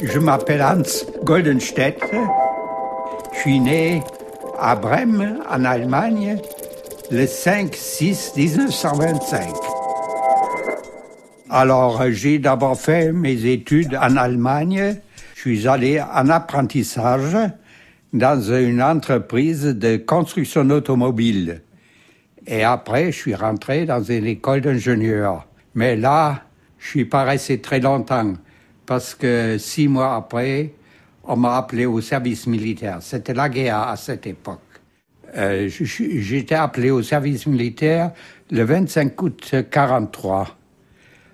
[0.00, 2.00] Je m'appelle Hans Goldenstedt.
[3.32, 4.02] Je suis né
[4.58, 6.36] à Brême, en Allemagne,
[7.10, 9.54] le 5-6-1925.
[11.50, 14.96] Alors, j'ai d'abord fait mes études en Allemagne.
[15.34, 17.36] Je suis allé en apprentissage
[18.12, 21.62] dans une entreprise de construction automobile.
[22.46, 25.46] Et après, je suis rentré dans une école d'ingénieur.
[25.74, 26.42] Mais là,
[26.78, 28.34] je suis pas resté très longtemps
[28.86, 30.72] parce que six mois après,
[31.24, 32.98] on m'a appelé au service militaire.
[33.00, 34.60] C'était la guerre à cette époque.
[35.36, 38.12] Euh, J'étais appelé au service militaire
[38.50, 40.56] le 25 août 43.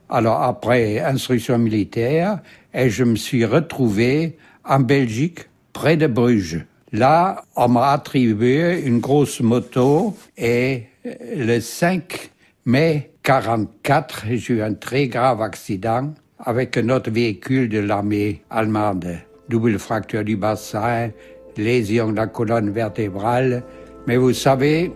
[0.09, 2.41] Alors après instruction militaire,
[2.73, 5.41] et je me suis retrouvé en Belgique,
[5.73, 6.65] près de Bruges.
[6.93, 12.31] Là, on m'a attribué une grosse moto et le 5
[12.67, 19.07] mai 44, j'ai eu un très grave accident avec un autre véhicule de l'armée allemande.
[19.49, 21.11] Double fracture du bassin,
[21.57, 23.63] lésion de la colonne vertébrale.
[24.07, 24.93] Mais vous savez,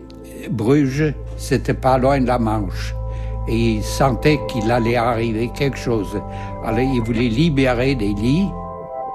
[0.51, 2.95] Bruges, c'était pas loin de la Manche.
[3.49, 6.21] Et il sentait qu'il allait arriver quelque chose.
[6.65, 8.49] Alors il voulait libérer des lits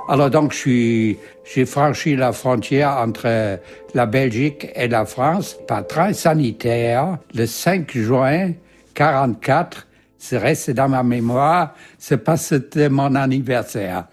[0.07, 3.59] alors donc, j'ai franchi la frontière entre
[3.93, 8.51] la Belgique et la France par train sanitaire le 5 juin
[8.93, 9.87] 44.
[10.17, 11.73] C'est resté dans ma mémoire.
[11.97, 14.05] C'est que c'était mon anniversaire.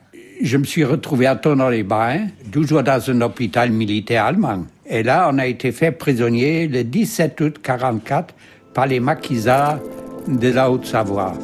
[0.43, 4.65] Je me suis retrouvé à Tonon-les-Bains, toujours dans un hôpital militaire allemand.
[4.87, 8.35] Et là, on a été fait prisonnier le 17 août 44
[8.75, 9.79] par les maquisards
[10.27, 11.35] de la Haute-Savoie.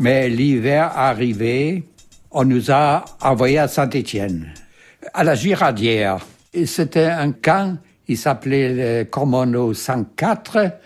[0.00, 1.82] Mais l'hiver arrivait,
[2.30, 4.52] on nous a envoyés à Saint-Étienne,
[5.14, 6.24] à la Girardière.
[6.66, 10.78] C'était un camp, il s'appelait le Commono 104,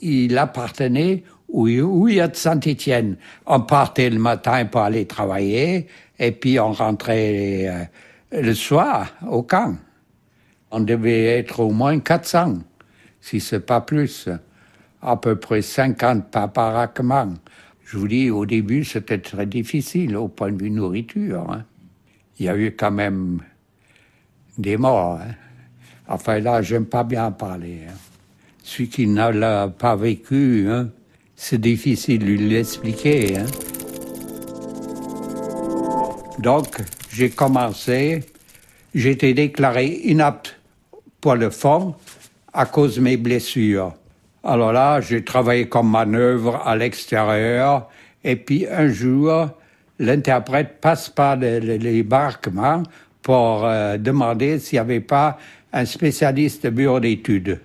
[0.00, 3.16] il appartenait au oui, de Saint-Étienne.
[3.46, 5.86] On partait le matin pour aller travailler,
[6.18, 9.76] et puis on rentrait euh, le soir au camp.
[10.70, 12.58] On devait être au moins 400,
[13.20, 14.28] si c'est pas plus,
[15.02, 17.34] à peu près 50 par baraquement.
[17.90, 21.50] Je vous dis, au début, c'était très difficile au point de vue nourriture.
[21.50, 21.64] Hein.
[22.38, 23.40] Il y a eu quand même
[24.56, 25.18] des morts.
[25.20, 25.34] Hein.
[26.06, 27.80] Enfin, là, j'aime pas bien en parler.
[27.88, 27.94] Hein.
[28.62, 30.68] Celui qui n'a pas vécu,
[31.34, 33.38] c'est difficile de l'expliquer.
[36.38, 36.80] Donc,
[37.10, 38.20] j'ai commencé,
[38.94, 40.60] j'ai été déclaré inapte
[41.20, 41.96] pour le fond
[42.52, 43.94] à cause de mes blessures.
[44.42, 47.88] Alors là, j'ai travaillé comme manœuvre à l'extérieur,
[48.24, 49.48] et puis un jour,
[49.98, 52.82] l'interprète passe par les, barquements
[53.22, 55.36] pour euh, demander s'il n'y avait pas
[55.72, 57.60] un spécialiste de bureau d'études.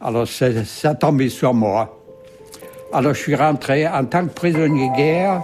[0.00, 1.94] Alors ça, tombé sur moi.
[2.92, 5.42] Alors je suis rentré en tant que prisonnier de guerre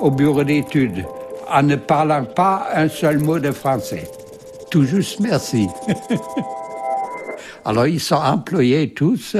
[0.00, 1.04] au bureau d'études,
[1.50, 4.08] en ne parlant pas un seul mot de français.
[4.70, 5.68] Tout juste merci.
[7.64, 9.36] Alors ils sont employés tous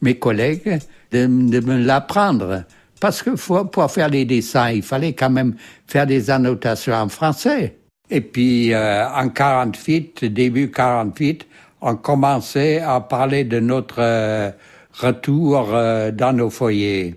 [0.00, 0.78] mes collègues
[1.12, 2.64] de, me l'apprendre.
[3.00, 3.30] Parce que
[3.62, 5.54] pour faire les dessins, il fallait quand même
[5.86, 7.76] faire des annotations en français.
[8.08, 11.46] Et puis euh, en 48, début 48,
[11.80, 14.50] on commençait à parler de notre euh,
[14.92, 17.14] retour euh, dans nos foyers.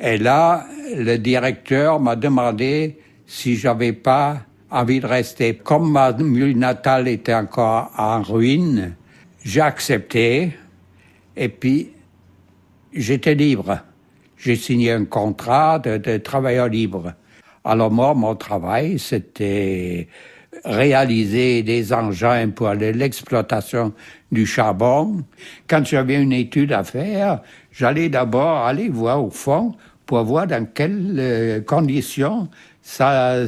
[0.00, 5.54] Et là, le directeur m'a demandé si j'avais pas envie de rester.
[5.56, 8.94] Comme ma mule natale était encore en ruine,
[9.44, 10.52] j'ai accepté.
[11.36, 11.90] Et puis,
[12.92, 13.78] j'étais libre.
[14.36, 17.12] J'ai signé un contrat de, travailleur libre.
[17.64, 20.08] Alors moi, mon travail, c'était
[20.64, 23.92] réaliser des engins pour l'exploitation
[24.32, 25.24] du charbon.
[25.68, 29.74] Quand j'avais une étude à faire, j'allais d'abord aller voir au fond
[30.06, 32.48] pour voir dans quelles euh, conditions
[32.80, 33.44] ça,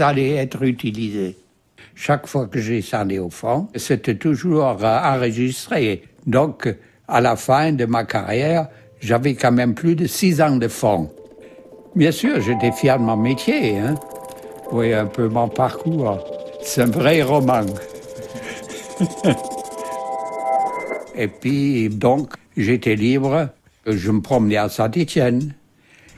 [0.00, 1.36] allait être utilisé.
[1.94, 6.02] Chaque fois que j'ai descendu au fond, c'était toujours enregistré.
[6.26, 6.74] Donc,
[7.08, 8.68] à la fin de ma carrière,
[9.00, 11.10] j'avais quand même plus de six ans de fond.
[11.96, 13.78] Bien sûr, j'étais fier de mon métier.
[13.78, 13.94] Hein.
[14.70, 16.18] Oui, un peu mon parcours.
[16.62, 17.64] C'est un vrai roman.
[21.16, 23.48] Et puis, donc, j'étais libre.
[23.86, 25.54] Je me promenais à Saint-Étienne.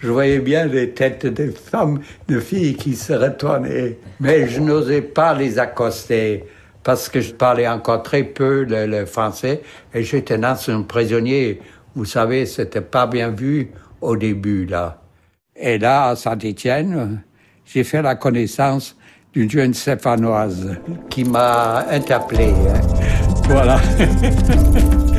[0.00, 5.02] Je voyais bien les têtes des femmes, de filles qui se retournaient, mais je n'osais
[5.02, 6.44] pas les accoster
[6.82, 9.62] parce que je parlais encore très peu le, français
[9.94, 11.60] et j'étais dans un prisonnier.
[11.94, 15.02] Vous savez, c'était pas bien vu au début, là.
[15.56, 17.22] Et là, à Saint-Étienne,
[17.64, 18.96] j'ai fait la connaissance
[19.32, 20.76] d'une jeune stéphanoise
[21.08, 22.52] qui m'a interpellé.
[22.52, 22.80] Hein.
[23.48, 23.80] Voilà.